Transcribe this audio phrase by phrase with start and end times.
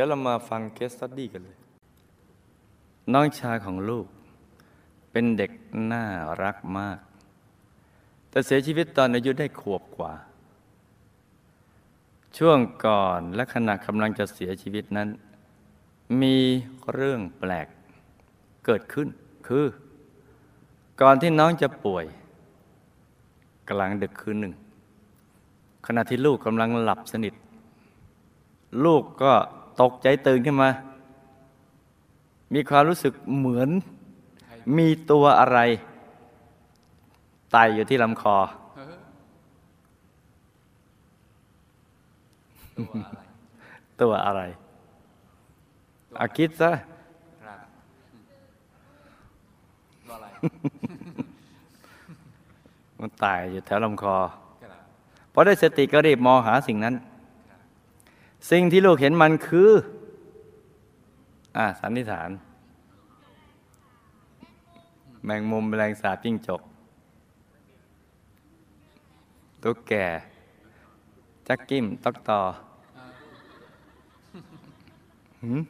[0.00, 1.56] ี๋ยวเรามาฟัง case study กันเลย
[3.12, 4.06] น้องชายของลูก
[5.10, 5.50] เป็นเด็ก
[5.92, 6.04] น่า
[6.42, 6.98] รักมาก
[8.30, 10.12] แต่เสียชีวิตตอนอายุได้ขวบกว่า
[12.38, 15.08] ช่วงก่อนและขณะกำลังจะเสียชีวิตนั้น
[16.22, 16.36] มี
[16.92, 17.66] เรื่องแปลก
[18.64, 19.08] เกิดขึ้น
[19.48, 19.66] คือ
[21.00, 22.04] ก่อนที่น้องจะป่วย
[23.70, 24.54] กลางดึกคืนหนึ่ง
[25.86, 27.34] ขณะที่ลูกกำลังหลับสนิท
[28.86, 29.34] ลูกก็
[29.80, 30.70] ตกใจตื่นขึ้นมา
[32.54, 33.70] มีความรู้สึกเหมือน
[34.76, 35.58] มีตัวอะไร
[37.52, 38.36] ไต่อยู่ที่ลำคอ
[42.80, 43.20] ตัวอะไร
[44.00, 44.42] ตัวอะไร
[46.20, 46.70] อาคิดซะ
[47.44, 47.60] ครับ
[50.06, 50.26] ตัวอะไร
[53.00, 54.16] มันไต่อยู่แถวลำคอ
[54.62, 54.82] ครับ
[55.32, 56.94] พอได้สติก็รีบมองหาสิ่งนั้น
[58.50, 59.70] สิ่งที่ลูกเห็นมันคือ
[61.56, 62.30] อ่าสันนิษฐาน
[65.24, 66.62] แมงมุมแมลงสาบจิ้งจก
[69.62, 69.92] ตุ๊กแก
[71.46, 72.40] จักกิ้มต๊อกตอ
[75.42, 75.60] หืม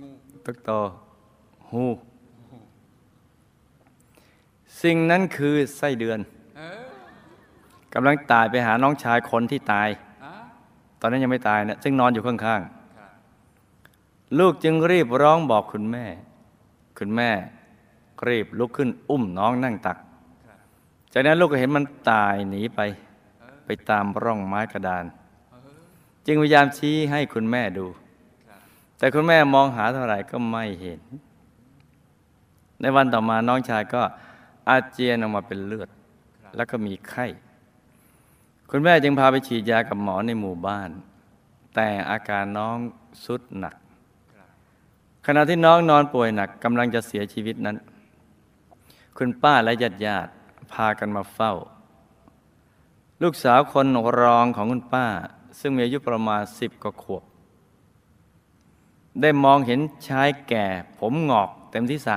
[0.00, 0.08] งู
[0.46, 0.78] ต๊อกตอ
[1.70, 1.84] หู
[4.82, 6.20] สิ่งนั้นคือไส้เดือน
[7.94, 9.88] กำลังตายไปหาน้องชายคนที่ตาย
[11.00, 16.06] ตอนนั้นยังไม่ตายนะซึ่งนอนอยู่ข้างๆ ลูกจึงรีบร้องบอกคุณแม่
[16.98, 17.30] คุณแม่
[18.28, 19.98] รีบลุกขึ้นอุ้มน้องนั่งตัก
[21.12, 22.80] จากนั้นลูกก็เห็นมันตายหนีไป
[23.64, 25.04] ไปตามร่องไม้กระดาน
[26.26, 27.86] จึงพยายามชี้ให้คุณแม่ดู
[28.98, 31.00] แต่คุณแม่มองหาเท่าไหร่ก็ไม่เห็น
[32.80, 34.02] ในวันต่อมาน้องชายก็
[34.68, 35.88] อาเจียนออกมาเป็นเลือด
[36.56, 37.26] แล้วก็มีไข้
[38.72, 40.90] คุณแม่จึงพาไปฉีดยากับหมอในหมู่บ้าน
[41.74, 42.78] แต่อาการน้อง
[43.24, 43.74] สุดหนัก
[45.26, 47.76] ขณะที่น้องนอนป่วยหนักกำลังจะเสียชีวิตนั้น
[49.16, 50.30] คุณป้าและญาติญาติ
[50.72, 51.52] พากันมาเฝ้า
[53.22, 53.86] ลูกสาวคน
[54.20, 55.06] รองของคุณป้า
[55.58, 57.22] ซึ่งมีอายุประมาณสิบกว่าขวบ
[59.20, 60.66] ได้มองเห็นชายแก่
[60.98, 62.16] ผมหงอกเต็มที่สะ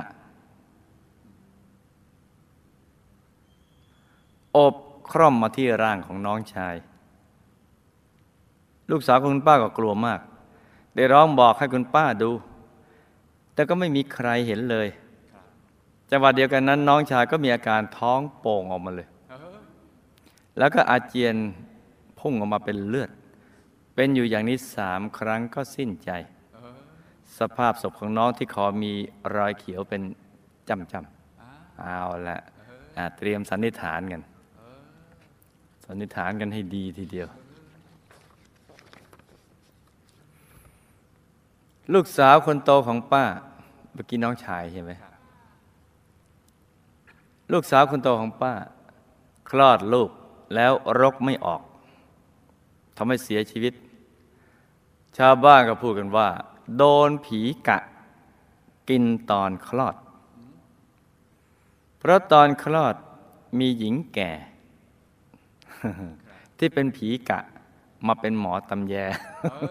[4.52, 4.74] โอบ
[5.14, 6.74] คร่อมมาที่ร่างของน้องชาย
[8.90, 10.20] ลูกสาวของคุณป้าก็กลัวมาก
[10.94, 12.30] ได้ร้องบอกให้คุณป้าดู
[13.54, 14.88] แต่ก็ไม่มีใครเห็นเลย
[16.10, 19.08] จังหวะเดียวกันนั้น น้องชายก็มีอาการท้องโป่งออกมาเลย
[20.58, 21.36] แล้วก็อาเจียน
[22.18, 23.10] พุ่งออกมาเป็นเลือด
[23.94, 26.10] เป็นอยู่อย่างนี้สามครั้งก็สิ้นใจ
[27.38, 28.92] สภาพศพของน้องที่คอมี
[29.34, 30.02] รอยเขียวเป็น
[30.68, 32.38] จำจอะำเอาละ
[33.16, 34.22] เตรียมสันนิษฐานกัน
[35.84, 37.28] สันนิษฐานกันให้ดีทีเดียว
[41.94, 43.24] ลูกสาวคนโตของป้า
[43.92, 44.90] เมื่อกี้น้องชายใช่ไหม
[47.52, 48.52] ลูกสาวคนโตของป้า
[49.50, 50.10] คลอดลูก
[50.54, 51.62] แล้วรกไม่ออก
[52.96, 53.74] ทำให้เสียชีวิต
[55.18, 56.28] ชาวบ้านก็พูดกันว่า
[56.76, 57.78] โดนผีกะ
[58.88, 59.96] กินตอนคลอด
[61.98, 62.94] เพราะตอนคลอด
[63.58, 64.32] มีหญิงแก่
[66.58, 67.40] ที่เป็นผีกะ
[68.06, 68.94] มาเป็นหมอตำแย
[69.42, 69.68] เออ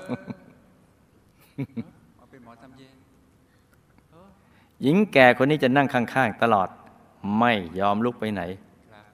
[2.18, 2.96] เอาเป็นหมอทำเย็น
[4.12, 4.28] เออ
[4.82, 6.70] หญิงแก่คนนี้จะนั่งข้างๆตลอด
[7.40, 8.42] ไม่ยอมลุกไปไหน
[8.92, 9.06] ครับ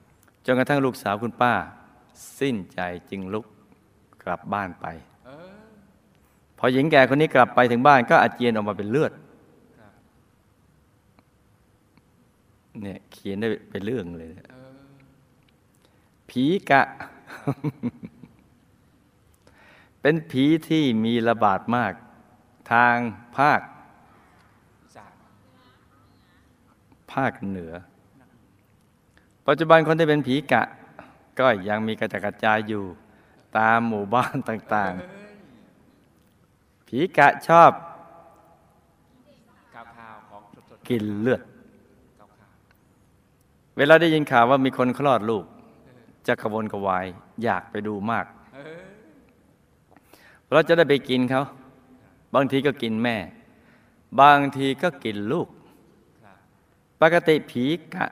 [0.45, 1.53] จนกระทั่งลูกสาวคุณป้า
[2.39, 2.79] สิ้นใจ
[3.09, 3.45] จึงลุก
[4.23, 4.85] กลับบ้านไป
[5.25, 5.57] เออ
[6.57, 9.11] พอหญิงแก่คนนี้กลับไปถึงบ้านก็อาเจียนออกมาเป็นเลือด
[9.79, 9.93] ครับ
[12.83, 14.58] เนี่ยเขียนได้เป็นเรื่องเลยเออ
[16.29, 16.81] ผีกะ
[20.01, 21.93] เป็นผีที่มีระบาดมาก
[22.71, 22.95] ทาง
[23.37, 23.61] ภาค
[27.13, 27.73] ภาคเหนือ
[29.47, 30.63] ปัจจุบันคนที่เป็นผีกะ
[31.39, 32.83] ก็ยังมีกระจัดกระจายอยู่
[33.57, 37.71] ตามหมู่บ้านต่างๆ ผีกะชอบ
[40.89, 41.41] กินเลือด
[43.77, 45.45] เวลาได้ยินข่าวว่ามีคนคลอดลูก
[46.29, 47.05] จะขวนกระวาย
[47.43, 48.81] อยากไปดูมากเออ
[50.45, 51.43] เพราะจะได้ไปกินเขา
[52.35, 53.17] บางทีก็กินแม่
[54.21, 55.47] บางทีก็กินลูก
[56.23, 56.37] ครับ
[57.01, 58.05] ปกติผีกะ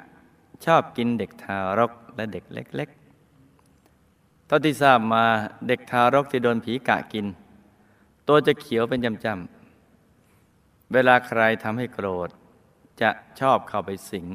[0.65, 5.23] ชอบกินเด็กทารกและเด็กเล็กๆเท่าที่ทราบมา
[5.67, 7.25] เด็กทารกที่โดนผีกะกิน
[8.27, 12.29] ตัวจะเขียวเป็นจำๆเวลาใครทำให้โกรธ
[13.01, 13.09] จะ
[13.39, 14.27] ชอบเข้าไปสิง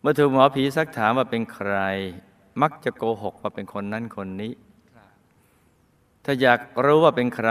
[0.00, 1.74] เมื่อถูกหมอผีซักถามว่าเป็นใคร
[2.62, 4.52] มักจะโกหกว่าเป็นคนนั้นคนนี้
[4.94, 5.10] ครับ
[6.24, 7.50] ถ้าอยากรู้ว่าเป็นใคร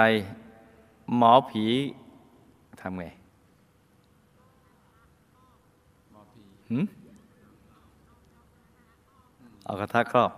[1.16, 1.66] หมอผี
[2.82, 3.06] ทำไง
[6.12, 6.86] หมอผีหืม
[9.66, 10.32] เอากระทะครอบ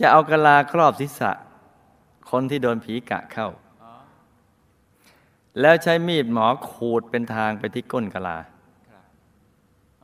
[0.00, 1.30] จะเอากะลาครอบศีรษะ
[2.30, 3.48] คนที่โดนผีกะเข้า
[3.82, 3.92] อ๋อ
[5.60, 8.38] แล้วใช้มีดหมอขูดเป็นทางไปที่ก้นกะลา
[8.90, 9.04] ครับ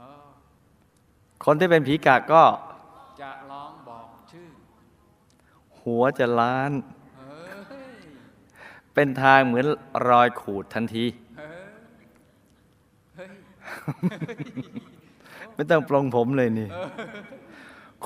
[0.01, 0.09] อ๋อ
[1.45, 2.43] คนที่เป็นผีกะก็
[3.21, 4.49] จะร้องบอกชื่อ
[5.85, 6.73] หัวจะล้าน
[7.69, 7.95] เฮ้ย
[8.95, 9.67] เป็นทางเหมือน
[10.09, 11.05] รอยขูดทันที
[11.37, 11.59] เฮ้ย
[13.17, 13.31] เฮ้ย
[15.55, 16.69] ไม่ต้องปลงผมเลยนี่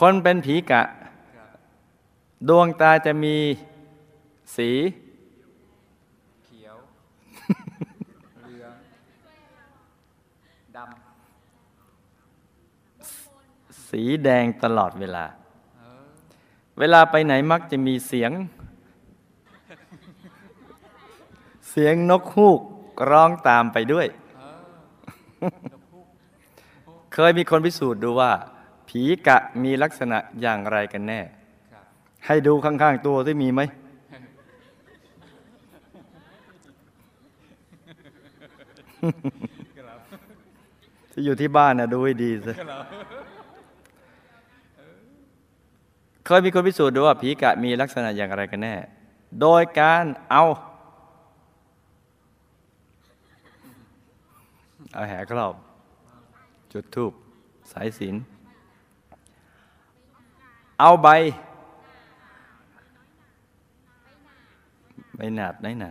[0.01, 0.83] คนเป็นผีกะ
[1.37, 1.49] ครับ
[2.49, 3.37] ดวงตาจะมี
[4.57, 4.71] สี
[6.45, 6.77] เขียว
[8.43, 8.75] เหลือง
[10.77, 10.79] ด
[13.89, 15.46] สีแดงตลอดเวลาำเออ
[16.79, 18.33] เวลาไปไหนมักจะมีเสียง
[21.71, 22.61] เสียงนกฮูก
[23.11, 24.07] ร้องตามไปด้วย
[24.37, 24.43] เอ
[25.47, 26.07] อตะพูก
[27.15, 28.33] เคยมีคนพิสูจน์ดูว่า
[28.89, 31.21] ผีกะมีลักษณะอย่างไรกันแน่
[31.73, 31.85] ครับ
[32.27, 33.61] ให้ดูข้างๆตัวที่มีไหม
[39.77, 39.99] ครับ
[41.13, 42.85] ที่อยู่ที่บ้านนะดูให้ดีสิครับ
[46.27, 48.75] เคยมีคนพิสูจน์ดูว่าผีกะมีลักษณะอย่างไรกันแน่
[49.41, 50.43] โดยการเอา
[54.95, 55.55] เอาแหครอบ
[56.73, 57.13] จุดทูบ
[57.73, 58.15] สายศีล
[60.81, 61.09] เอาใบ
[65.17, 65.91] ใบหนาดน้อยหนา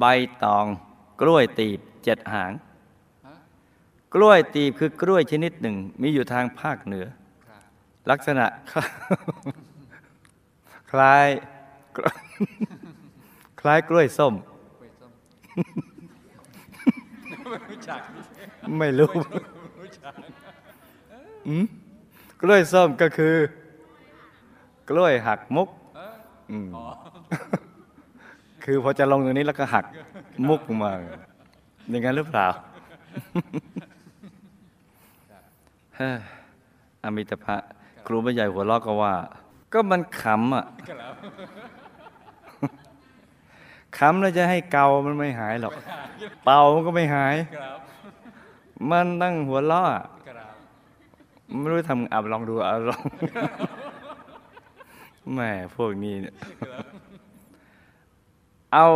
[0.00, 0.04] ใบ
[0.44, 0.66] ตอง
[1.20, 2.52] กล้วยตีบเจ็ดหาง
[4.14, 7.06] กล้วยตีบคือกล้วยชนิดหนึ่ง มีอยู่ทางภาคเหนือ
[8.10, 8.46] ลักษณะ
[10.92, 11.26] คล้าย
[13.60, 15.12] คล้ายกล้วยส้มกล้วยส้ม
[17.48, 18.00] ไม่รู้จัก
[18.78, 19.10] ไม่รู้
[19.80, 20.12] รู้จัก
[21.48, 21.64] อืม
[22.42, 23.34] กล้วยส้มก็คือ
[24.90, 26.14] กล้วยหักมุกเออ
[26.50, 26.84] อืมอ๋อ
[28.64, 29.84] คือพอจะลงตรงนี้แล้วก็หัก
[30.48, 30.92] มุกมา
[31.90, 32.46] อย่างนั้นหรือเปล่า
[35.96, 36.16] เฮ้อ
[37.02, 37.56] อมิตภะ
[38.06, 39.14] ครูไม่ใหญ่หัวเราะก็ว่า
[39.72, 41.14] ก็มันขำอะครับ
[43.98, 45.74] ขำแล้วจะให้เกามันไม่หายหรอก
[46.44, 47.78] เป่ามันก็ไม่หายครับ
[48.90, 50.54] มันตั้งหัวเราะอะครับ
[51.58, 53.02] ไม่รู้ทำอะลองดูอะลอง
[55.32, 56.34] แหม่พวกนี้เนี่ย
[58.72, 58.86] เอา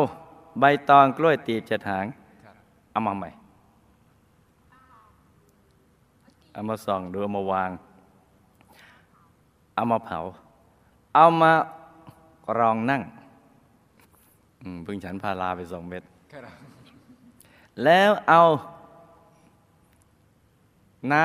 [0.59, 2.06] ใบตองกล้วยตีบเจ็ดหาง
[2.45, 2.55] ครับ
[2.91, 3.31] เอามาใหม่
[6.53, 7.71] เอามาส่องดูเอามาวาง
[9.81, 10.19] เอามาเผา
[11.15, 11.53] เอามา
[12.59, 13.03] รองนั่ง
[14.62, 16.55] อืมเพิ่งฉันพาลาไปสองเม็ดครับ
[17.85, 18.41] แล้วเอา
[21.12, 21.25] น้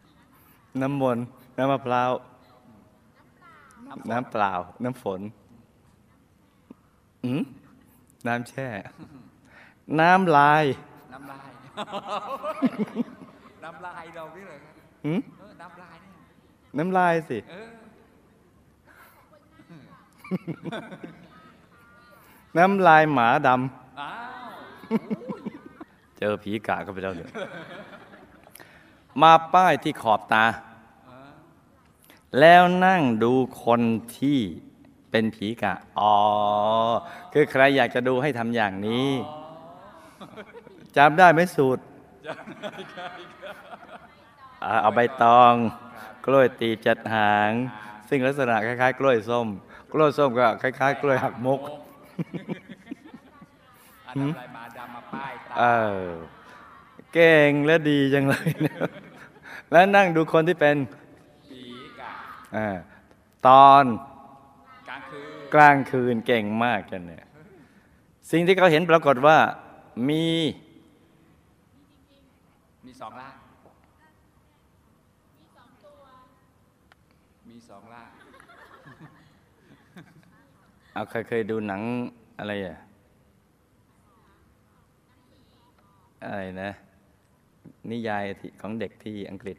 [0.00, 1.24] ำน้ำมนต์
[1.58, 2.12] น้ำมะพร้าว
[4.10, 4.52] น้ำเปล่า
[4.84, 5.20] น้ำฝน
[7.24, 7.42] อืม
[8.26, 8.68] น้ำแช่
[10.00, 10.64] น้ำลาย
[11.12, 11.50] น้ำลาย
[13.64, 14.74] น้ำลายเรานี่เลยครับ
[15.04, 17.68] หืมเออน้ำลายเนี่ยน้ำลายสิเออ
[22.58, 27.28] น้ำลายหมาดอ้าวำเจอผีกะก็ไปแล้วเนี่ย
[29.22, 30.44] มาป้ายที่ขอบตา
[31.06, 31.30] เออ
[32.40, 33.32] แล้วนั่งดู
[33.64, 33.80] คน
[34.18, 34.40] ที่
[35.10, 36.16] เป็นผีกะ อ๋อ
[37.32, 39.10] คือใครอยากจะดูให้ทำอย่างนี้
[40.96, 41.82] จำได้ไหมสูตร
[44.64, 45.54] อ่าเอาใบตอง
[46.26, 47.50] กล้วยตีบจัดหาง
[48.08, 49.48] ซึ่งลักษณะคล้ายๆ กล้วยส้ม
[49.92, 51.60] กล้วยส้มก็คล้าย ๆ กล้วยหักมุก
[54.06, 55.64] อันน้ำลายหมาดำมาป้ายตาเอ
[56.00, 56.04] อ
[57.12, 58.74] เก่งและดีจังเลยนะ
[59.70, 60.76] แล้วนั่งดูคนที่เป็น
[61.46, 61.62] ผี
[62.00, 62.12] กะ
[62.56, 62.68] อา
[63.46, 63.84] ตอน
[64.88, 67.26] กลางคืนกลางคืนเก่งมากกันเนี่ย
[68.30, 69.38] สิ่งที่เขาเห็นปรากฏว่า
[70.08, 70.24] มี
[72.86, 73.34] มีสองล่าง
[77.48, 78.08] มีสองล่าง
[80.96, 81.82] เอาเคยเคยดูหนัง
[82.38, 82.76] อะไรอะ
[86.24, 86.70] อะไรนะ
[87.90, 89.56] นิยายที่ของเด็กที่อังกฤษ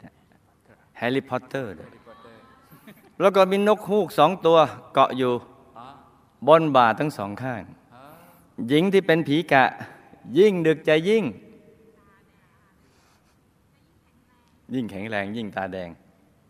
[0.98, 2.40] แฮร์รี่พอตเตอร์แฮร์รี่พอตเตอร์
[3.20, 4.58] แล้วก็มีนกฮูกสองตัว
[4.94, 5.34] เกาะอยู่
[5.78, 5.86] อ๋อ
[6.48, 7.64] บนบ่าทั้งสองข้าง
[7.94, 8.02] อ๋อ
[8.68, 9.64] หญิงที่เป็นผีกะ
[10.38, 11.24] ยิ่งดึกใจยิ่ง
[14.74, 15.90] ยิ่งแข็งแรงยิ่งตาแดง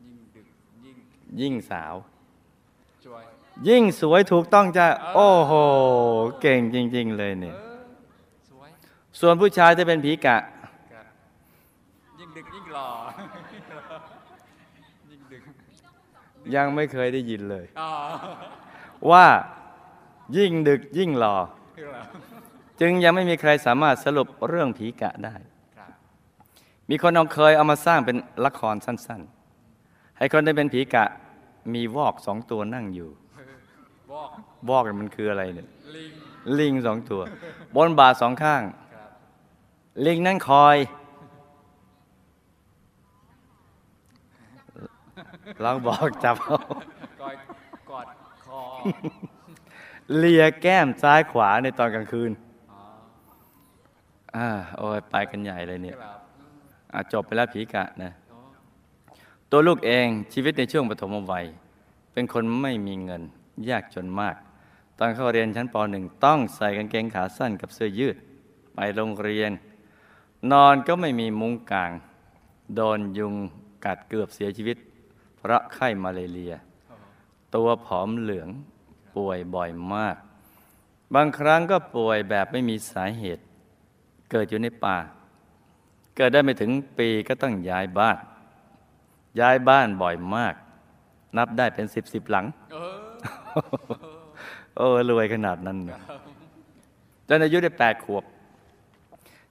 [0.06, 0.48] ยิ่งดึก
[0.86, 0.98] ยิ่ง
[1.42, 2.17] ยิ่งสาวช่ว
[3.66, 4.86] ยยิ่งสวยถูกต้องจะ
[5.16, 5.54] โอ้โห
[6.42, 7.80] เก่งจริง ๆ เลยเนี่ยเออ
[8.50, 8.70] สวย
[9.20, 10.38] ส่วนผู้ชายจะเป็นผีกะ
[10.94, 11.06] ครับ
[12.20, 12.90] ยิ่งดึกยิ่งหล่อ
[15.12, 15.44] ยิ่งดึก
[16.56, 17.92] ยังไม่เคยได้ยินเลยอ๋อ
[19.12, 19.26] ว่า
[20.38, 21.36] ยิ่งดึกยิ่งหล่อ
[21.78, 22.04] คือเหรอ
[22.82, 25.36] จึงยังไม่มีใครสามารถสรุปเรื่องผีกะได้
[25.78, 25.92] ครับ
[26.90, 29.22] มีคนเอาเคยเอามาสร้างเป็นละครสั้น
[29.70, 31.06] ๆ ให้คนได้เป็นผีกะ
[31.74, 33.27] มีวอกสองตัวนั่งอยู่บอก
[34.70, 36.12] วอกเนี่ยมันคืออะไรเนี่ยลิง
[36.60, 37.22] ลิงสองตัว
[37.76, 38.62] บนบาทสองข้าง
[38.94, 39.10] ครับ
[40.06, 40.78] ลิงนั่นคอย
[45.64, 46.58] ลองบอกจับเอา
[47.22, 47.36] กอย
[47.90, 48.08] กอด
[48.46, 48.62] คอ
[50.18, 52.32] เลียแก้มซ้ายขวาในตอนกลางคืน
[52.72, 52.82] อ๋อ
[54.36, 54.48] อ่า
[54.78, 56.20] โอ้ยไปกันใหญ่เลยเนี่ยครับ
[56.94, 58.40] อะจบไปแล้วผีกะนะอ๋อ
[59.52, 61.46] ตัวลูกเองชีวิตในช่วงปฐมวัย
[62.14, 63.22] เป็นคนไม่มีเงิน
[63.70, 64.36] ยากจนมาก
[65.00, 68.16] ตอนเข้าเรียนชั้นป .1 ต้องใส่กางเกงขาสั้นกับเสื้อยืด
[68.74, 69.52] ไปโรงเรียน
[70.52, 71.92] นอนก็ไม่มีมุ้งกาง
[72.76, 73.36] โดนยุง
[73.86, 74.78] กัดเกือบเสียชีวิต
[75.38, 76.54] เพราะไข้มาเลเรีย
[77.56, 78.50] ตัวผอมเหลือง
[79.16, 80.16] ป่วยบ่อยมาก
[81.16, 83.44] บางครั้งก็ป่วยแบบไม่มีสาเหตุ
[84.32, 84.98] เกิดอยู่ในป่า
[86.16, 88.18] เกิดได้ไม่ถึงปีก็ต้องย้ายบ้าน
[89.40, 90.54] ย้ายบ้านบ่อยมาก
[91.38, 92.46] นับได้เป็นสิบสิบหลัง
[94.78, 95.78] เออรวยขนาดนั้น
[97.28, 98.24] จนอายุได้แปดขวบ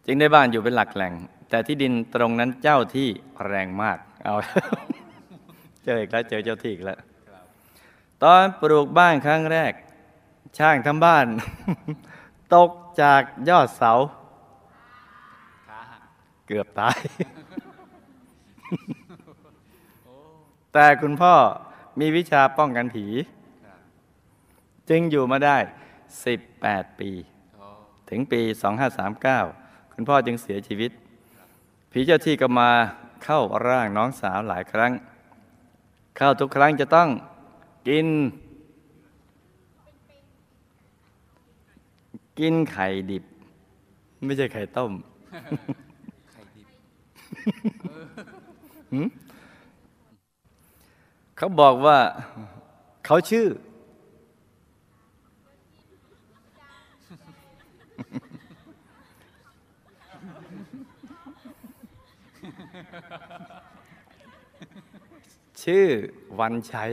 [0.06, 1.12] จึงได้บ้านอยู่เป็นหลักแหล่ง
[1.50, 3.09] แต่ที่ดินตรงนั้นเจ้าที่
[3.47, 4.35] แรงมากเอา
[5.85, 6.99] เจออีกแล้วเจอเจ้าที่อีกแล้ว
[8.23, 9.73] ตอนปลูกบ้านครั้งแรก
[10.59, 11.26] ช่างทำบ้าน
[12.54, 12.71] ตก
[13.02, 13.92] จากยอดเสา
[16.47, 16.99] เกือบตาย
[20.73, 21.35] แต่คุณพ่อ
[22.00, 23.06] มีวิชาป้องกันผี
[24.90, 25.57] จึงอยู่มาได้
[26.28, 27.11] 18 ปี
[27.59, 27.69] อ๋อ
[28.11, 28.40] ถึงปี
[29.16, 30.90] 2539 คุณพ่อจึงเสียชีวิต
[31.90, 32.71] ผีเจ้าที่ก็มา
[33.25, 34.93] เข้าร่างน้องสาวหลายครั้ง
[36.16, 37.09] เข้าทุกครั้งจะต้อง
[37.88, 38.09] กิน
[42.38, 43.25] กินไข่ดิบ
[44.25, 44.93] ไม่ใช่ไข่ต้ม
[46.33, 46.66] ไข่ดิบ
[51.37, 51.99] เขาบอกว่า
[53.07, 53.47] เขาชื่อ
[65.62, 65.87] ชื่อ
[66.41, 66.93] วันชัย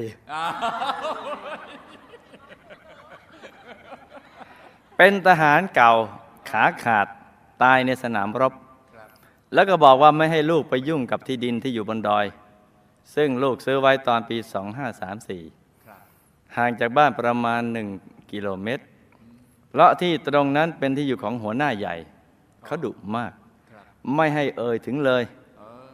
[4.97, 5.91] เป็นทหารเก่า
[6.49, 7.07] ขาขาด
[7.63, 8.53] ตายในสนามรบ
[8.95, 9.09] ครับ
[9.53, 12.25] แล้วก็บอกว่าไม่ให้ลูกไปยุ่งกับที่ดินที่อยู่บนดอย
[13.15, 15.99] ซึ่งลูกซื้อไว้ตอนปี 2534ครับ
[16.57, 17.61] ห่างจากบ้านประมาณ
[17.97, 18.83] 1 กิโลเมตร
[19.73, 21.95] เพราะที่ตรงนั้นเป็นที่อยู่ของหัวหน้าใหญ่
[22.65, 23.31] เขาดุมาก
[23.71, 23.83] ครับ
[24.15, 25.23] ไม่ให้เอ่ยถึงเลย
[25.59, 25.87] เออ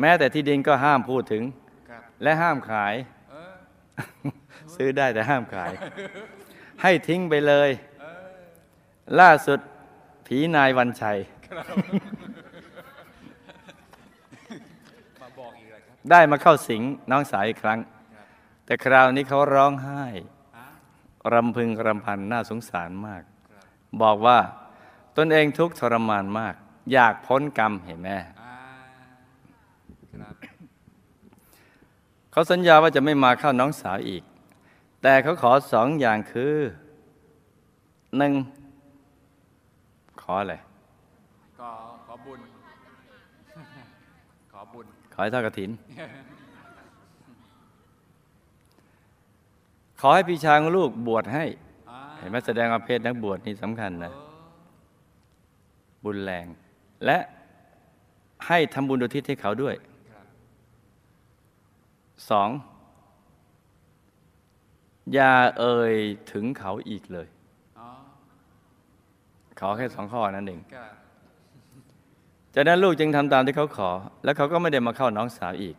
[0.00, 1.42] แม้แต่ที่ดินก็ห้ามพูดถึง
[1.88, 2.94] ครับและห้ามขาย
[3.30, 3.54] เออ
[4.74, 5.72] ซื้อได้แต่ห้ามขาย
[6.82, 9.58] ให้ทิ้งไปเลยเออล่าสุด
[10.26, 11.18] ผีนายวันชัย
[15.20, 17.78] มาบอกอีกแล้วครับได้มาเข้าสิงน้องสาวอีกครั้ง
[18.14, 18.26] ครับ
[18.66, 20.33] แต่คราวนี้เขาร้องไห้อะ
[21.32, 23.64] รำพึงรำพันน่าสงสารมากครับ
[24.02, 24.38] บอกว่า
[25.16, 26.54] ตนเองทุกข์ทรมานมาก
[26.92, 28.08] อยากพ้นกรรมเห็นไหม
[28.42, 28.54] อ่า
[30.12, 30.34] ครับ
[32.32, 34.22] เขาสัญญาว่าจะไม่มาเข้าน้องสาวอีก
[35.02, 36.54] แต่เขาขอสองอย่างคือ
[38.16, 38.32] หนึ่ง
[40.22, 40.54] ขออะไร
[41.60, 41.70] ก็
[42.06, 42.40] ขอบุญ
[44.52, 45.70] ขอบุญ ขอให้ทอดกระถิน
[50.06, 51.44] อให้พี่ชายของลูกบวชให้
[51.90, 54.22] อ่าเห็นไหมแสดงว่าเพศนักบวชนี่สำคัญนะเออ
[56.04, 56.46] บุญแรง
[57.04, 57.18] และ
[58.46, 59.74] ให้ทำบุญอุทิศให้เขาด้วย
[60.10, 60.26] ครับ
[62.30, 62.48] สอง
[65.12, 65.94] อย่าเอ่ย
[66.32, 67.26] ถึงเขาอีกเลย
[67.78, 67.88] อ๋อ
[69.58, 70.92] ขอแค่สองข้อนั้นเองครับ
[72.54, 73.90] จากนั้นลูกจึงทำตามที่เขาขอ
[74.24, 75.76] แล้วเขาก็ไม่ได้มาเข้าน้องสาวอีก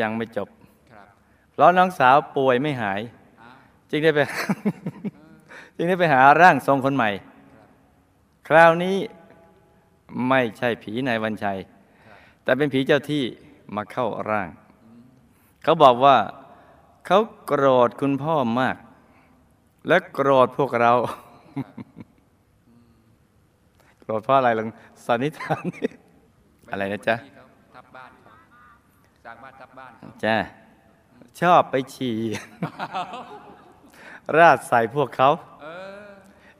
[0.00, 0.55] ยังไม่จบครับ
[1.56, 3.00] เพราะน้องสาวป่วยไม่หาย
[3.40, 3.48] อ่า
[3.90, 4.20] จึงได้ไป
[5.76, 7.10] จึงได้ไปหาร่างทรงคนใหม่
[8.48, 8.96] คราวนี้
[10.28, 11.58] ไม่ใช่ผีนายวันชัย
[12.06, 13.24] ครับแต่เป็นผีเจ้าที่
[13.74, 14.48] มาเข้าร่าง
[15.62, 16.16] เขาบอกว่า
[17.06, 18.76] เขาโกรธคุณพ่อมาก
[19.88, 20.92] และโกรธพวกเรา
[24.00, 24.68] โกรธเพราะอะไรลอง
[25.06, 25.86] สันนิษฐานดิ
[26.70, 27.44] อะไรนะจ๊ะที่เขา
[27.74, 28.36] ทับบ้านครับ
[29.24, 30.36] สร้างบ้านทับบ้านครับจ้า
[31.40, 32.18] ชอบไปฉี่
[34.38, 35.30] ราดใส่พวกเขา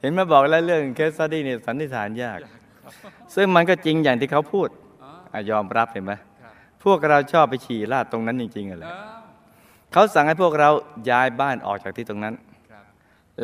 [0.01, 2.39] เห็นไหมาบอกแล้วเรื่องเคส s ดี้เนี่ยสันนิษฐานยาก
[3.35, 4.69] ซึ่งมันก็จริงอย่างที่เขาพูด
[5.35, 6.13] อยอมรับเห็นไหม
[6.85, 8.91] พวกเราชอบไปฉี่ราดตรงนั้นจริงๆเอไรอ
[9.93, 10.71] เขาสั่งให้พวกเรา
[11.11, 12.35] ย้ายบ้านออกจากที่ตรงนั้น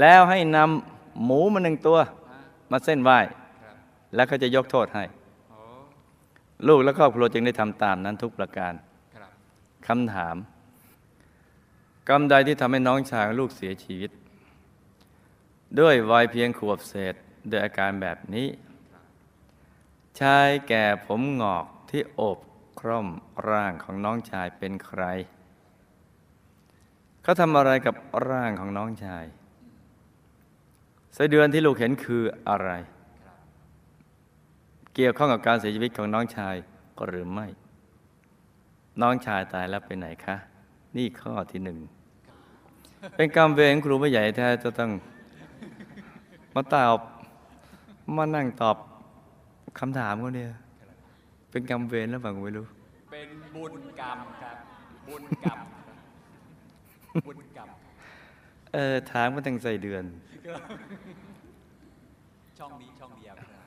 [0.01, 1.99] แล้วให้นำหมูมาหนึ่งตัว
[2.71, 3.19] มาเส้นไหว้
[4.15, 5.05] แล้วเขาจะยกโทษให้
[6.69, 8.73] ลูกและครอบครัวจึงได้ทำตามนั้นทุกประการ
[9.17, 9.31] ครับ
[9.87, 10.37] คำถาม
[12.09, 14.11] กรรมใดที่ทำให้น้องชายลูกเสียชีวิต
[15.81, 17.15] ด้วยวัยเพียงขวบเศษ
[17.51, 18.49] ด้วยอาการแบบนี้
[20.21, 22.39] ชายแก่ผมงอกที่โอบ
[22.81, 23.09] คร่อม
[23.49, 25.03] ร่างของน้องชายเป็นใคร
[27.23, 27.95] เขาทำอะไรกับ
[28.29, 29.25] ร่างของน้องชาย
[31.17, 32.71] สเดือนที่ลูกเห็นคืออะไร
[34.95, 36.55] เกี่ยวข้องกับการเสียชีวิตของน้องชาย
[37.07, 37.47] หรือไม่
[39.01, 40.37] น้องชายตายแล้วไปไหนคะ
[40.97, 41.79] นี่ข้อที่หนึ่ง
[43.17, 44.91] เป็นกรรมเวรของครูไม่ใหญ่แท้จะต้อง
[46.55, 46.99] มาตอบ
[48.17, 48.77] มานั่งตอบ
[49.79, 50.49] คำถามเขาเนี่ย
[51.51, 52.65] เป็นกรรมเวรแล้วเปล่าก็ไม่รู้
[53.11, 54.57] เป็นบุญกรรมครับ
[55.09, 55.97] บุญกรรมครับ
[57.27, 57.69] บุญกรรม
[58.73, 60.05] เออ ถามก็ตั้งใส่เดือน
[62.59, 63.65] ช่องนี้ช่องเดียวครับ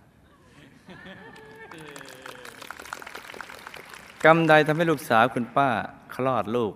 [4.26, 5.70] กรรมใดทำให้ลูกสาวคุณป้า
[6.16, 6.74] คลอดลูก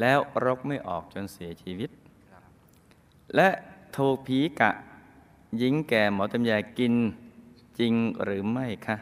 [0.00, 1.90] แล้วรกไม่ออกจนเสียชีวิต
[3.34, 3.48] และ
[3.96, 4.70] ถูกผีกะ
[5.58, 6.94] หญิงแก่หมอตำยากิน
[7.78, 8.96] จริงหรือไม่คะ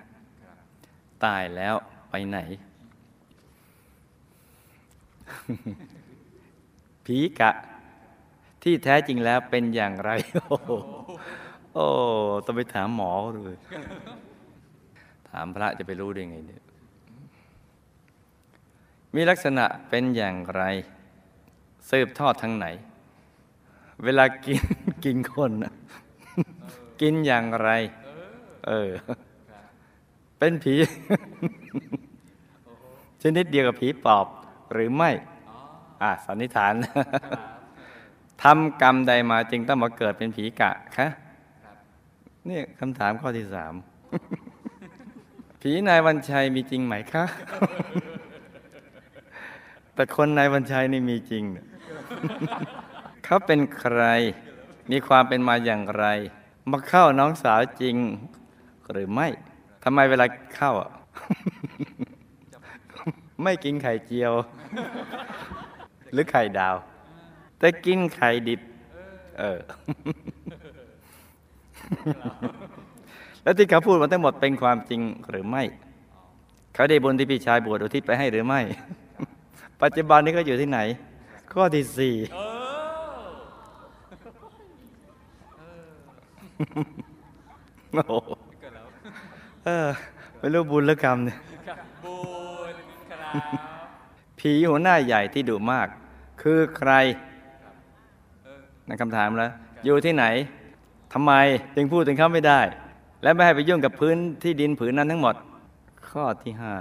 [1.24, 1.74] ตายแล้ว
[2.10, 2.38] ไปไหน
[7.04, 7.50] ผีกะ
[8.62, 10.56] ที่แท้จริงแล้วเป็นอย่างไร โอ้
[11.72, 11.86] โอ้
[12.44, 13.56] ต้องไปถามหมอเลย
[15.30, 16.62] ถามพระจะไปรู้ได้ไงเนี่ย
[19.16, 20.62] มีลักษณะเป็นอย่างไร
[21.90, 22.66] สืบทอดทางไหน
[24.04, 24.62] เวลากิน
[25.04, 25.72] กินคนน่ะ
[27.00, 27.70] กินอย่างไร
[28.66, 28.90] เออ
[29.50, 29.64] ครับ
[30.38, 30.74] เป็นผี
[33.22, 34.26] ชนิดเดียวกับผีปอบ
[34.72, 35.10] หรือไม่
[35.48, 35.58] อ๋อ
[36.02, 37.06] อ่าสันนิษฐานครับ
[38.42, 41.08] ทำกรรมใดมาจึงต้องมาเกิดเป็นผีกะคะ
[41.64, 41.76] ครับ
[42.48, 43.74] นี่คำถามข้อที่สาม
[45.60, 47.24] ผีนายวันชัยมีจริงไหมคะ
[49.96, 51.66] แต่คนนายวันชัยนี่มีจริงเนี่ย
[53.24, 54.00] เขาเป็นใคร
[54.90, 56.06] มีความเป็นมาอย่างไร
[56.70, 57.96] มาเข้าน้องสาวจริง
[58.90, 59.28] หรือไม่
[59.84, 60.90] ทำไมเวลาเข้าอะ
[63.42, 64.32] ไม่กินไข่เจียว
[66.12, 66.76] หรือไข่ดาว
[67.58, 68.60] แต่กินไข่ดิบ
[69.38, 69.60] เออ
[73.42, 75.62] แล้วที่เขาพูดมาทั้งหมดเป็นความจริงหรือไม่
[76.74, 78.60] เขาได้บุญที่พี่ชายบวชอุทิศไปให้หรือไม่
[79.82, 80.80] ปัจจุบันนี้เขาอยู่ที่ไหน
[81.52, 82.38] ข้อที่สี่เอ
[85.88, 85.88] อ
[87.92, 88.84] โอ้โหเกิดแล้ว
[89.64, 89.88] เออ
[90.38, 91.36] ไม่รู้บุญหรือกรรมเนี่ย
[91.68, 92.16] ครับบุ
[92.72, 92.74] ญ
[93.10, 93.32] ครับ
[94.38, 95.88] ผีหัวหน้าใหญ่ที่ดุมาก
[96.42, 96.90] คือใคร
[98.44, 99.50] เออนั่นคำถามแล้ว
[99.84, 100.24] อยู่ที่ไหน
[101.12, 101.32] ทำไม
[101.74, 102.60] จึงพูดถึงเขาไม่ได้
[103.22, 105.34] และไม่ให้ไปยุ่งกับพื้นที่ดินผืนนั้นทั้งหมด
[106.10, 106.72] ข้อที่ห้า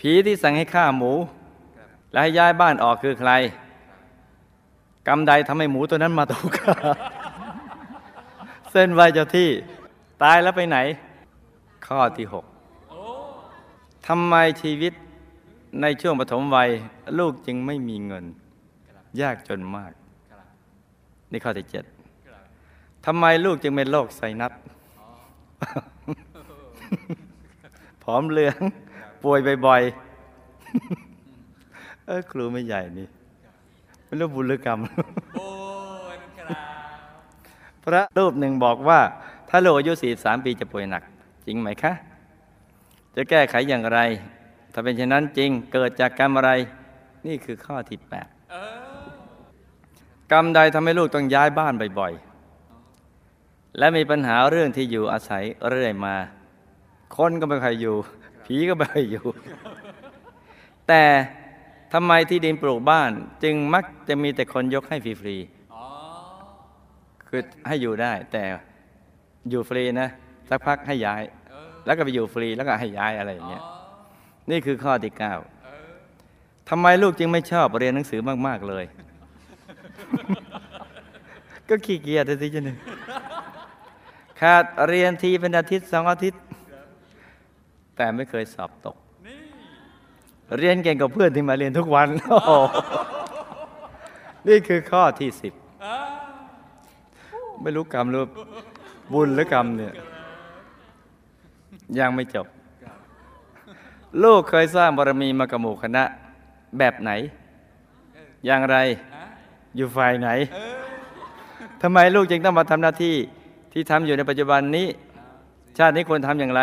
[0.00, 1.43] ผีที่สั่งให้ฆ่าหมูครับ
[2.14, 3.30] และให้ย้ายบ้านออกคือใคร
[5.08, 6.74] กรรมใดทำให้หมูตัวนั้นมาถูกฆ่า
[8.70, 9.48] เส้นไหวเจ้าที่
[10.22, 10.78] ตายแล้วไปไหน
[11.86, 12.44] ข้อที่หก
[12.90, 13.00] โอ้
[14.06, 14.92] ทำไมชีวิต
[15.80, 16.68] ในช่วงปฐมวัย
[17.18, 18.24] ลูกจึงไม่มีเงิน
[18.88, 19.92] ครับยากจนมาก
[20.30, 20.44] ครับ
[21.30, 21.84] นี่ข้อที่เจ็ด
[22.26, 22.42] ครับ
[23.06, 24.52] ทำไมลูกจึงเป็นโรคไซนัส
[25.00, 25.08] อ๋อ
[28.02, 28.58] ผอมเหลือง
[29.22, 31.03] ป่วยบ่อยๆ
[32.06, 33.08] เออครูไม่ใหญ่นี่
[34.04, 34.88] ไม่รู้บุญหรือกรรมบุ
[36.18, 36.48] ญครับ
[37.84, 39.00] พระรูปหนึ่งบอกว่า
[39.48, 41.02] ถ้าลูกอายุ43ปีจะป่วยหนัก
[41.46, 41.92] จริงไหมคะ
[43.14, 44.00] จะแก้ไขอย่างไร
[44.72, 46.50] ถ้าเป็นเช่นนั้นจริงเกิดจากกรรมอะไร
[47.26, 47.98] นี่คือข้อที่
[48.50, 48.56] เอ
[49.02, 49.04] อ
[49.84, 56.14] 8กรรมใดทำให้ลูกต้องย้ายบ้านบ่อยๆ และมีปัญหาเรื่องที่อยู่อาศัยเรื่อยมา
[57.16, 57.96] คนก็ไม่ค่อยอยู่
[58.44, 59.24] ผีก็ไม่ค่อยอยู่
[60.88, 61.02] แต่
[61.96, 63.10] ทำไมที่ดินปลูกบ้าน
[63.42, 65.84] จึงมักจะมีแต่คนยกให้ฟรีๆอ๋อ
[67.28, 68.42] คือให้อยู่ได้ แต่
[69.50, 70.08] อยู่ฟรีนะ
[70.48, 73.72] สักพักให้ย้ายเออแล้วก็ไปอยู่ฟรีแล้วก็ให้ย้ายอะไรอย่างเงี้ยอ๋อ
[74.50, 75.92] นี่คือข้อที่เก้าเออ
[76.68, 78.84] ทำไมลูกจึงไม่ชอบเรียนหนังสือมาก ๆ เลย
[81.68, 82.78] ก็ขี้เกียจสิจ้ะหนึ่ง
[84.40, 86.40] ขาดเรียนทีเป็นอาทิตย์สองอาทิตย์
[87.96, 89.03] แต่ไม่เคยสอบตกนี่
[90.58, 92.08] เรียนเก่งกับเพื่อนที่มาเรียนทุกวัน
[94.48, 95.52] นี่คือข้อที่สิบ
[97.60, 98.22] ไม่รู้กรรมหรือ
[99.12, 99.92] บุญหรือกรรมเนี่ย
[101.98, 102.46] ยังไม่จบ
[104.22, 106.04] ลูกเคยสร้างบารมีมากับหมู่คณะ
[106.78, 107.10] แบบไหน
[108.46, 108.76] อย่างไร
[109.76, 110.28] อยู่ฝ่ายไหน
[111.82, 113.14] ทำไมลูกจึงต้องมาทำหน้าที่
[113.72, 114.86] ที่ทำอยู่ในปัจจุบันนี้
[115.78, 116.62] ชาตินี้ควรทำอย่างไร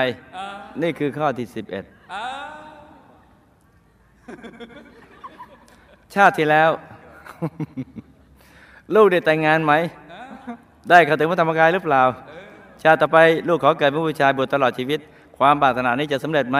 [0.82, 1.86] นี่คือข้อที่สิบเอ็ด
[6.16, 6.70] ชาติที่แล้ว
[8.96, 9.74] ลูกได้แต่งงานไหม
[10.90, 12.04] ได้เข้าถึงพระธรรมกายหรือเปล่า
[12.84, 13.18] ชาติต่อไป
[13.48, 15.00] ลูกขอเกิดเป็นผู้ชายบวชตลอดชีวิต
[15.38, 16.58] ความปรารถนานี้จะสำเร็จไหม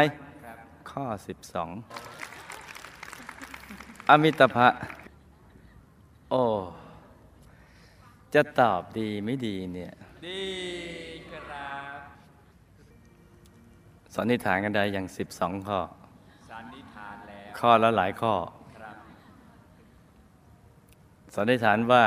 [0.92, 1.06] ข้อ
[2.18, 4.68] 12 อมิตภะ
[6.30, 6.44] โอ้
[8.34, 9.94] จะตอบดีไม่ดีเนี่ย
[10.28, 10.44] ดี
[11.32, 12.00] ครับ
[14.16, 15.06] สันนิษฐานกันได้อย่าง
[15.36, 18.34] 12 ข้อสันนิษฐานแล้วข้อละหลายข้อ
[18.78, 18.96] ครับ
[21.36, 22.04] สันนิษฐานว่า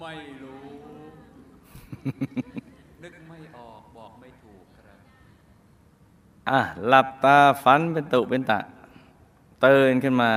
[0.00, 0.64] ไม่รู้
[3.02, 4.98] นึกไม่ออกบอกไม่ถูกครับ
[6.50, 8.58] อะหลับตาฝันเป็นตุเป็นตะ
[9.64, 10.30] ตื่นขึ้นมา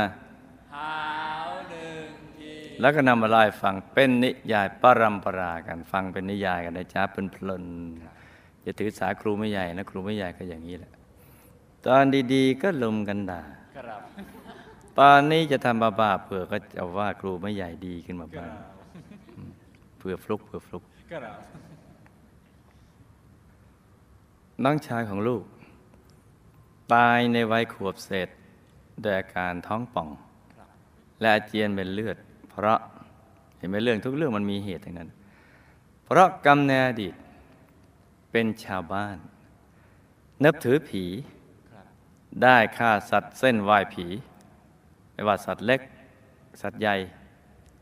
[0.74, 0.94] หา
[1.48, 2.08] วหนึ่ง
[2.38, 10.94] ทีแล้วก็นำมาไล่าให้ฟังเป็นนิยายปรัมปรากันฟังเป็นนิยายกันนะจ๊ะเป็นเพลินๆอย่าถือสาครูไม่ใหญ่นะ ครูไม่ใหญ่ก็อย่างนี้แหละ
[11.86, 13.42] ตอนดี ๆ ก็ลุมกันด่า
[13.78, 14.02] ครับ
[15.00, 18.52] ตอนนี้จะทำบ้าๆเผื่อก็จะว่าครูไม่ใหญ่ดีขึ้นมาบ้าง
[19.98, 21.40] เผื่อฟลุกเผื่อฟลุกครับ
[24.64, 25.44] น้องชายของลูก
[26.94, 28.30] ตายในวัยขวบเศษ
[29.04, 30.10] ด้วยอาการท้องป่อง
[31.20, 32.18] และอาเจียนเป็นเลือด
[32.50, 32.80] เพราะ
[33.58, 35.10] เห็นไหมเรื่องทุกเรื่องมันมีเหตุทั้งนั้น
[36.04, 37.14] เพราะกรรมในอดีต
[38.32, 39.18] เป็นชาวบ้าน
[40.44, 41.06] นับถือผี
[41.72, 41.86] ครับ
[42.44, 44.08] ได้ฆ่าสัตว์เส้นไหว้ผี
[45.20, 45.82] ไม่ว่าสัตว์เล็ก
[46.62, 46.96] สัตว์ใหญ่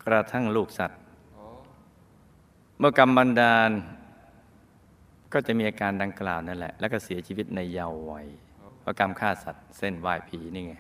[0.04, 1.00] กระทั่งลูกสัตว์
[2.80, 3.72] เมื่อกรรมบันดาล
[5.34, 8.28] ก็จะมีอาการดังกล่าวนั่นแหละ แล้วก็เสียชีวิตในเยาว์วัย
[8.80, 10.76] เพราะกรรมฆ่าสัตว์เส้นไหว้ผีนี่ไง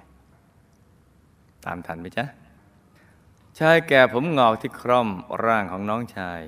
[1.66, 2.26] ตามทันไหมจ๊ะ
[3.60, 5.10] ชายแก่ผมงอกที่คร่อม
[5.46, 6.42] ร่างของน้องชาย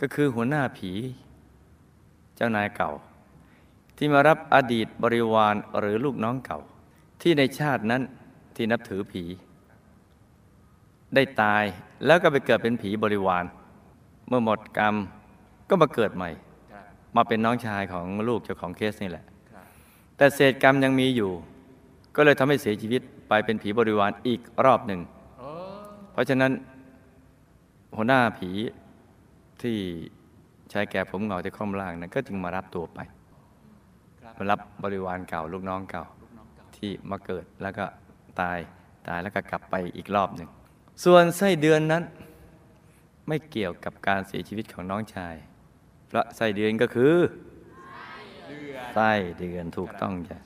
[0.00, 0.92] ก็คือหัวหน้าผี
[2.36, 2.92] เจ้านายเก่า
[3.96, 6.60] ที่มารับอดีตบริวารหรือลูกน้องเก่า
[7.20, 8.04] ที่ในชาตินั้น
[8.58, 9.22] ที่นับถือผี
[11.14, 11.64] ได้ตาย
[12.06, 13.44] แล้วก็ไปเกิดเป็นผีบริวาร
[14.28, 14.94] เมื่อหมดกรรม
[15.68, 16.30] ก็มาเกิดใหม่
[17.16, 19.24] มาเป็นน้องชายของลูกเจ้าของเคสนี่แหละ
[20.16, 21.30] แต่เศษกรรมยังมีอยู่
[22.16, 25.00] ก็เลยทำให้เสียชีวิตไปเป็นผีบริวารอีกรอบหนึ่ง
[26.12, 26.52] เพราะฉะนั้น
[27.96, 28.50] หัวหน้าผี
[29.62, 29.76] ที่
[30.72, 32.98] ชายแก่ผมเหงาที่ค่อมล่างนั้นก็จึงมารับตัวไป
[34.38, 37.86] มารับบริวารเก่าลูกน้องเก่าลูกน้องเก่าที่มาเกิดแล้วก็
[38.40, 38.58] ตาย
[39.08, 40.48] ตายแล้วก็กลับไปอีกรอบหนึ่ง
[41.04, 42.02] ส่วนไส้เดือนนั้น
[43.28, 45.34] ไม่เกี่ยวกับการเสียชีวิตของน้องชาย
[46.08, 47.14] เพราะไส้เดือนก็คือ
[48.48, 50.38] เดือนไส้เดือนถูกต้องจ้ะ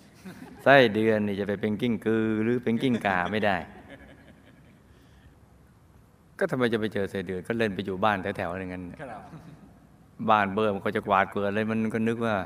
[0.64, 3.56] ไส้เดือนนี่จะไปเป็นกิ้งกือ หรือเป็นกิ้งกาไม่ได้
[6.38, 9.22] ก็ทำไมจะไปเจอไส้เดือนก็เล่นไปอยู่บ้านแถวๆอย่างนั้นครับ
[10.30, 12.36] บ้านเบิ่มก็จะกวาดเกลือนเลยมันก็นึกว่า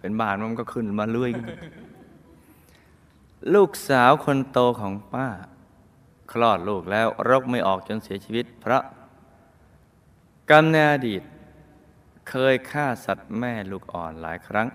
[0.00, 1.30] เป็นบ้านมันก็ขึ้นมาเรื่อย
[3.54, 5.28] ลูกสาวคนโตของป้า
[6.32, 8.82] คลอดลูกแล้วรกไม่ออกจนเสียชีวิต เพราะ
[10.50, 11.22] กรรมในอดีต
[12.28, 14.68] เคยฆ่าสัตว์แม่ลูกอ่อนหลายครั้ง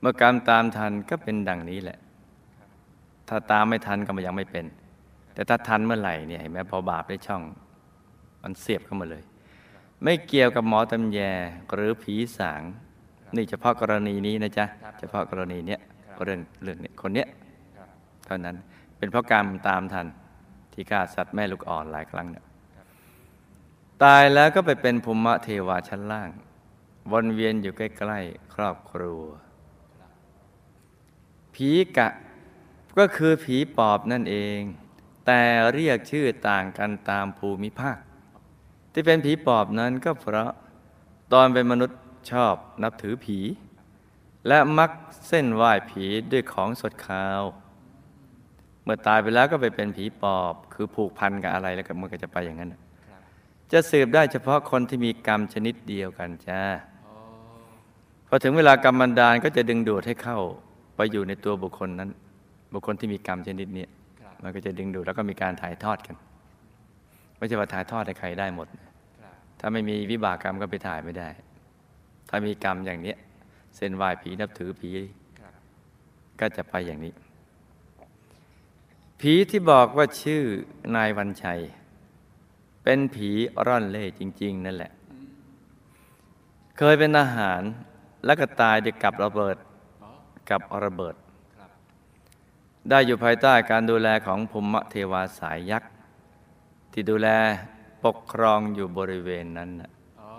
[0.00, 1.98] เมื่อกรรมตามทันก็เป็นดังนี้แหละ
[3.28, 4.66] ถ้าตามไม่ทันก็ยังไม่เป็น
[5.34, 7.42] แต่ถ้าทันเมื่อไหร่เนี่ยเห็นไหมพอบาปได้ช่อง
[8.42, 9.22] มันเสียบเข้ามาเลย
[10.02, 11.18] ไม่เกี่ยวกับหมอตำแย
[11.74, 12.62] หรือผีสาง
[13.36, 14.66] นี่เฉพาะกรณีนี้นะจ๊ะ
[14.98, 15.80] เฉพาะกรณีเนี้ย
[16.24, 17.28] เรื่องเรื่องเนี้ยคนเนี้ย
[17.76, 17.88] ครับ
[18.26, 18.56] เท่านั้น
[18.96, 20.06] เป็นเพราะกรรมตามทัน
[20.72, 22.44] ที่ฆ่าสัตว์แม่ลูกอ่อนหลายครั้งเนี่ย
[24.04, 26.30] ตายแล้วก็ไปเป็นภูมิเทวาชั้นล่าง
[27.12, 29.22] วนเวียนอยู่ใกล้ๆครอบครัว
[31.54, 32.08] ผีกะ
[32.98, 34.60] ก็คือผีปอบนั่นเอง
[35.26, 35.40] แต่
[35.74, 37.98] เรียกชื่อต่างกันตามภูมิภาค
[38.92, 40.52] ที่เป็นผีปอบนั้นก็เพราะ
[41.32, 42.00] ตอนเป็นมนุษย์
[42.30, 43.38] ชอบนับถือผี
[44.48, 44.90] และมัก
[45.28, 47.42] เส้นไหว้ผีด้วยของสดขาว
[48.84, 53.20] เมื่อตายไปแล้วก็ไปเป็นผีปอบ คือผูกพันกับอะไรแล้วก็มันก็จะไปอย่างนั้นน่ะครับ
[53.72, 56.60] จะสืบได้เฉพาะคนที่มีกรรมชนิดเดียวกันจ้า
[57.04, 57.14] โอ้
[58.28, 60.38] พอถึงเวลากรรมบันดาลก็จะดึงดูดให้เข้า
[60.96, 62.10] ไปอยู่ในตัวบุคคลนั้น
[62.72, 63.88] บุคคลที่มีกรรมชนิดเนี้ย
[64.20, 66.16] ครับมันก็จะดึงดูดแล้วก็มีการถ่ายทอดกัน
[67.36, 68.84] ไม่ใช่ว่าถ่ายทอดให้ใครได้หมดนะ
[69.20, 71.28] ครับถ้าไม่มีวิบากกรรมก็ไปถ่ายไม่ได้
[72.28, 73.16] ถ้ามีกรรมอย่างเนี้ย
[73.76, 74.90] เส้นไหว้ผีนับถือผี
[75.40, 75.54] ครับ
[76.40, 77.12] ก็จะไปอย่างนี้
[79.20, 80.42] ผีที่บอกว่าชื่อ
[80.94, 81.60] นายวันชัย
[82.82, 83.30] เป็นผี
[83.66, 84.92] ร่อนเล่จริง ๆ นั่นแหละ
[86.78, 87.62] เคยเป็นทหาร
[88.24, 89.56] แล้วก็ตายด้วยกับระเบิด
[90.02, 90.10] อ๋อ
[90.50, 91.14] กับระเบิด
[91.56, 91.70] ครับ
[92.88, 95.90] ได้อยู่ภายใต้การดูแลของภูมิเทวาสายยักษ์
[96.92, 97.28] ที่ดูแล
[98.04, 100.30] ปกครองอยู่บริเวณนั้นน่ะ อ๋อ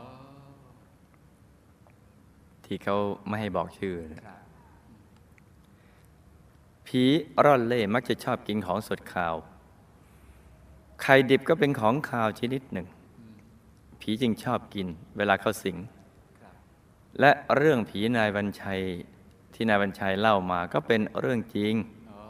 [2.66, 2.98] ที่เขา
[3.28, 4.40] ไม่ให้บอกชื่อน่ะครับ
[6.88, 7.04] ผี
[7.46, 9.36] ร่อนเล่มักจะชอบกินของสดขาว
[11.02, 12.88] ไข่ดิบก็เป็นของขาวชนิดหนึ่ง
[14.02, 15.78] ผีจึงชอบกินเวลาเข้าสิง
[16.42, 16.54] ครับ
[17.20, 18.82] และเรื่องผีนายบัญชัย
[19.54, 21.74] ที่นายบัญชัยเล่ามาก็เป็นเรื่องจริง
[22.12, 22.22] อ๋อ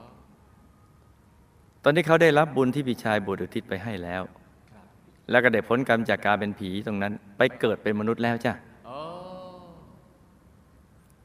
[1.84, 4.22] ตอนที่เขาได้รับบุญที่พี่ชายบุตรอุทิศไปให้แล้ว
[4.72, 4.86] ครับ
[5.30, 8.75] แล้วก็ได้พ้นกรรมจากการเป็นผีตรงนั้น ไปเกิดเป็นมนุษย์แล้วจ้ะอ๋อ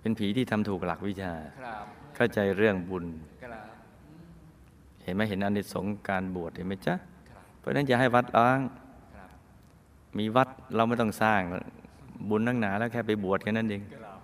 [0.01, 1.85] เป็นผีที่ทำถูกหลักวิชาครับ
[2.17, 3.05] เข้าใจเรื่องบุญ
[3.43, 3.67] ครับ
[5.03, 6.95] เห็นไหมเห็นอานิสงส์การบวชเห็นไหมจ๊ะ
[7.31, 8.59] ครับเพราะฉะนั้นอย่าให้วัดล้าง
[9.17, 9.29] ครับ
[10.19, 11.41] มีวัดเราไม่ต้องสร้าง
[12.29, 14.19] บุญนักหนาแล้วแค่ไปบวชแค่นั้นเองครับ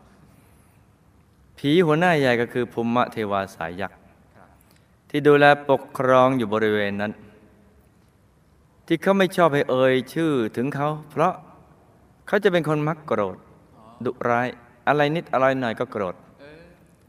[1.58, 3.98] ผีหัวหน้าใหญ่ก็คือภูมิเทวาสายยักษ์
[4.36, 4.48] ครับ
[5.10, 7.12] ที่ดูแลปกครองอยู่บริเวณนั้น
[8.86, 11.32] ที่เขาไม่ชอบให้เอ่ยชื่อถึงเขา เพราะ
[12.26, 13.36] เขาจะเป็นคนมักโกรธ
[14.04, 14.48] ดุร้าย
[14.88, 16.14] อะไรนิดอะไรหน่อยก็โกรธ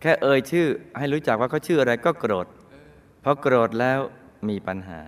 [0.01, 2.47] แค่เอ่ยชื่อให้รู้จักว่าเขาชื่ออะไรก็โกรธ
[3.21, 3.99] เพราะโกรธแล้ว
[4.49, 4.99] มีปัญหา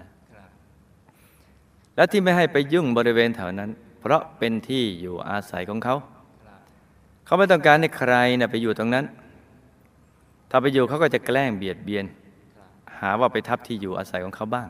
[1.96, 5.96] และที่ไม่ให้ไปยุ่งบริเวณแถวนั้น เพราะเป็นที่อยู่อาศัยของเขา
[7.26, 9.06] เขาไม่ต้องการให้ใครนะไปอยู่ตรงนั้น
[10.50, 12.06] ถ้าไปอยู่เขาก็จะแกล้งเบียดเบียน
[13.00, 14.70] หาว่าไปทับที่อยู่อาศัยของเขาบ้าง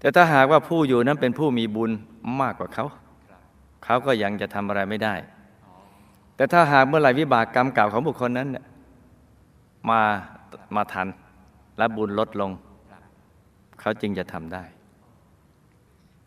[0.00, 1.90] แต่ถ้าหากว่าผู้อยู่นั้นเป็นผู้มีบุญ
[2.40, 2.84] มากกว่าเขา
[3.84, 5.14] เขาก็ยังจะทำอะไรไม่ได้
[6.40, 8.48] แต่ถ้าหากเมื่อไหร่วิบากกรรมเก่าของบุคคลนั้น
[9.88, 10.00] มา
[10.74, 11.08] มาทัน
[11.78, 12.50] และบุญลดลง
[13.80, 14.64] เขาจึงจะทำได้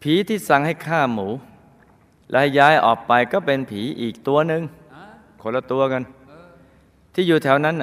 [0.01, 1.27] ผีที่สั่งให้ฆ่าหมู
[2.31, 4.61] และย้ายออกไปก็เป็นผีอีกตัวหนึ่ง
[5.41, 6.03] คนละตัวกัน
[7.13, 7.75] ที่อยู่แถวนั้น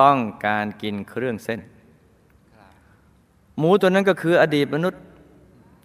[0.00, 1.60] ต้องการกินเครื่องเส้น
[3.58, 5.02] หมูตัวนั้นก็คืออดีตมนุษย์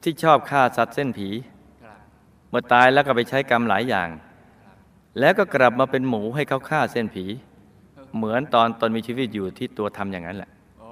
[0.03, 1.29] ที่ชอบฆ่าสัตว์เส้นผี
[2.49, 4.09] เมื่อตายแล้วก็ไปใช้กรรมหลายอย่าง
[5.19, 7.25] แล้วก็กลับมาเป็นหมูให้เขาฆ่าเส้นผี
[8.15, 10.89] เหมือนตอนตอนมีชีวิตอยู่ที่ตัวทำอย่างนั้นแหละโอ้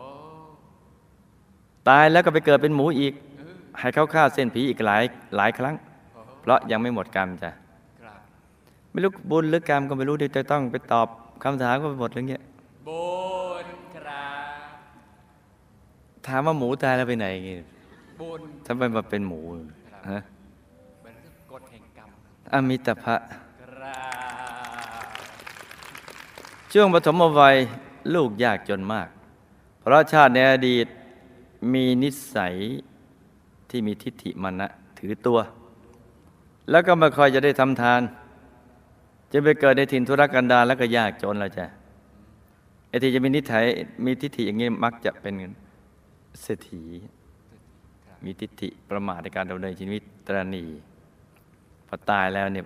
[1.90, 5.04] ตายแล้วก็ไปเกิดเป็นหมูอีกเออให้เขาฆ่าเส้นผีอีกหลาย
[5.36, 5.76] หลายครั้ง
[6.14, 7.52] โอ้เพราะยังไม่หมดกรรมจ้ะ
[8.02, 8.20] ครับ
[8.92, 11.08] ไม่รู้บุญหรือกรรมก็ไม่รู้เดี๋ยวจะต้องไปตอบ
[11.44, 12.42] คำถามก็ไปหมดเรื่องเงี้ย
[12.88, 13.08] บุ
[13.66, 14.28] ญครั
[14.66, 14.76] บ
[16.28, 17.50] ถามว่าหมูตายแล้วไปไหนไง
[18.20, 19.42] บุญทำไมมาเป็นหมู
[20.12, 20.20] ฮะ
[21.04, 22.10] เป็นเรื่องกฎแห่งกรรม
[22.54, 23.16] อมิตภะ
[23.64, 24.02] ครั
[25.06, 25.08] บ
[26.74, 27.58] ช่วงปฐมวัย
[28.16, 29.10] ลูกยากจนมาก
[29.80, 30.88] เพราะชาติในอดีต
[31.74, 32.56] มีนิสัย
[33.70, 34.68] ที่มีทิฏฐิมานะ
[35.00, 35.40] ถือตัว
[36.70, 38.02] แล้วก็ไม่ค่อยจะได้ทำทาน
[39.32, 41.66] จะไปเกิดในถิ่นธุรกันดารแล้วก็ยากจนแล้วจ้ะ
[42.88, 43.64] ไอ้ที่จะมีนิสัย
[44.06, 45.34] มีทิฏฐิอย่างนี้มักจะเป็น
[46.42, 46.84] เศรษฐี
[48.26, 50.66] มีทิฏฐิประมาทในการดำเนินชีวิตตรณี
[51.88, 52.66] พอตายแล้วเนี่ย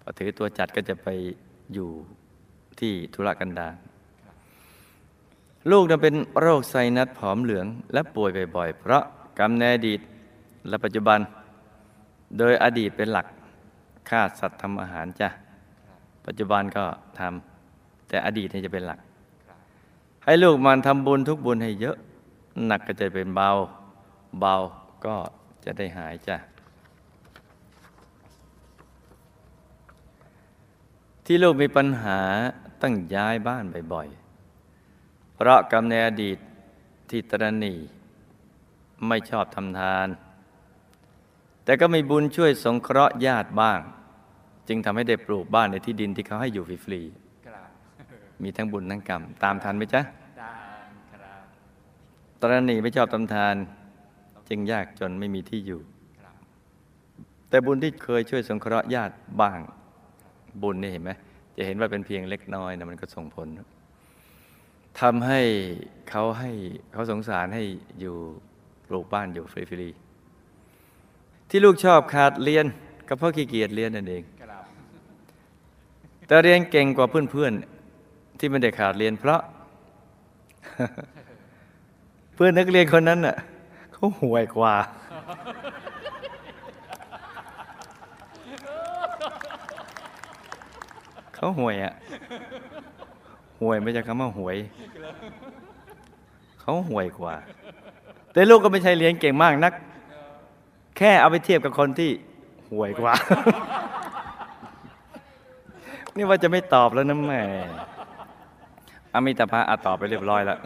[0.00, 1.08] พอถือตัวจัดก็จะไป
[1.74, 1.90] อยู่
[2.80, 3.74] ที่ธุรกันดาร
[5.70, 9.02] ลูกนั้นเป็นโรคไซนัสผอมเหลือง และป่วยบ่อยๆ เพราะ
[9.38, 10.00] กรรมในอดีต
[10.68, 11.18] และปัจจุบัน
[12.38, 13.26] โดยอดีตเป็นหลัก
[14.08, 15.28] ฆ่าสัตว์ทำอาหารจ้ะ
[16.26, 16.84] ปัจจุบันก็
[17.18, 19.00] ทำแต่อดีตนี่จะเป็นหลัก
[20.24, 21.96] ให้ลูกมันทำบุญทุกบุญให้เยอะ
[22.66, 23.50] หนักก็จะเป็นเบา
[24.40, 24.54] เบา
[25.06, 25.16] ก็
[25.64, 26.36] จะได้หายจ้ะ
[31.30, 32.20] ที่ลูกมีปัญหา
[32.82, 36.38] ต้องย้ายบ้านบ่อยๆ เพราะกรรมในอดีต
[37.10, 37.74] ที่ตรณี
[39.08, 40.08] ไม่ชอบทำทาน
[41.64, 43.80] แต่ก็มีบุญช่วยสงเคราะห์ญาติบ้าง
[44.68, 47.00] จึงทำให้ได้ปลูกบ้านในที่ดินที่เขาให้อยู่ฟรี
[47.46, 50.02] ครับๆมีทั้งบุญทั้งกรรม ตามทันไหมจ๊ะ
[50.42, 51.42] ตามครับ
[52.40, 53.54] ตรณีไม่ชอบทำทาน
[54.48, 55.80] จึงยากจนไม่มีที่อยู่
[56.18, 56.34] ครับ
[57.48, 59.60] แต่บุญที่เคยช่วยสงเคราะห์ญาติบ้าง
[60.62, 61.10] บุญนี่เห็นไหม
[61.56, 63.48] จะเห็นว่าเป็นเพียงเล็กน้อยนะมันก็ส่งผล
[65.00, 65.40] ทำให้
[66.10, 66.50] เขาให้
[66.92, 67.62] เขาสงสารให้
[68.00, 68.16] อยู่
[68.88, 72.66] ปลูกบ้านอยู่ฟรีๆที่ลูกชอบขาดเรียน
[73.08, 74.64] ก็เพราะขี้เกียจเรียนนั่นเองครับ
[76.26, 79.40] แต่เรียนเก่งกว่าเพื่อนๆที่ไม่ได้ขาดเรียนเพราะ
[82.34, 83.36] เพื่อนนักเรียนคนนั้นน่ะ
[83.92, 84.74] เขาห่วยกว่า
[91.38, 91.94] เขาห่วยอะ
[93.60, 94.56] ห่วยไม่ใช่คำว่าห่วย
[96.60, 97.34] เขาห่วยกว่า
[98.32, 99.72] แต่ลูกก็ไม่ใช่เรียนเก่งมากนัก
[100.96, 102.10] แค่เอาไปเทียบกับคนที่
[102.70, 103.14] ห่วยกว่า
[106.16, 107.40] นี่ว่าจะไม่ตอบแล้วนะแม่
[109.14, 110.58] อมิตาภะอาตอบไปเรียบร้อยแล้ว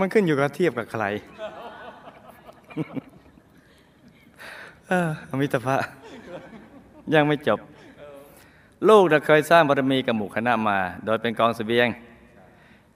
[0.00, 1.04] มันขึ้นอยู่กับเทียบกับใคร
[4.92, 5.76] อออมิตรภะ
[7.14, 7.58] ยังไม่จบ
[8.88, 11.88] ลูกเราเคยสร้างบารมีกับหมู่คณะมา โดยเป็นกองเสบียง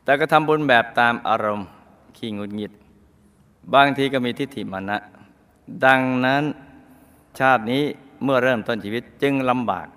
[0.04, 1.66] แต่ก็ทำบุญแบบตามอารมณ์
[2.16, 2.72] ขี้งุดหงิด
[3.74, 4.98] บางทีก็มีทิฏฐิมานะ
[5.84, 6.42] ดังนั้น
[7.38, 7.82] ชาตินี้
[8.24, 9.88] เมื่อเริ่มต้นชีวิตจึงลำบาก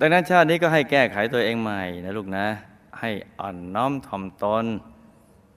[0.00, 2.46] ดังนั้นชาตินี้ก็ให้แก้ไขตัวเองใหม่นะลูกนะ
[3.00, 4.64] ให้อ่อนน้อมถ่อมตน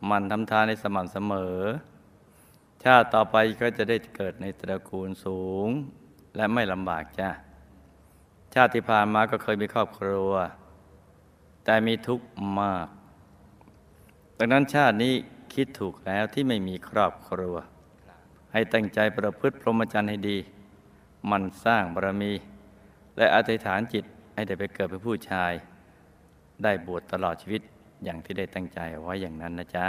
[0.10, 1.58] มันทำทานในสม่ำเสมอ
[2.84, 5.68] ชาติต่อไปก็จะได้เกิดในตระกูลสูง
[6.36, 7.30] และไม่ลำบากจ้า
[8.54, 10.32] ชาติที่ผ่านมาก็เคยมีครอบครัว
[11.66, 12.28] แต่มีทุกข์
[12.62, 12.88] มาก
[14.38, 15.14] ดังนั้นชาตินี้
[15.54, 17.56] คิดถูกแล้วที่ไม่มีครอบครัว
[18.54, 20.38] ให้ตั้งใจประพฤติพรหมจรรย์ให้ดี
[21.32, 22.34] มันสร้างบารมี
[23.18, 25.52] และอธิษฐานจิตให้ได้ไปเกิดเป็นผู้ชาย
[26.64, 27.62] ได้บวชตลอดชีวิต
[28.04, 29.88] อย่างที่ได้ตั้งใจไว้อย่างนั้นนะจ๊ะ